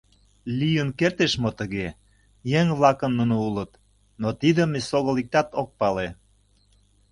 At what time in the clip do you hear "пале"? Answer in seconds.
5.79-6.07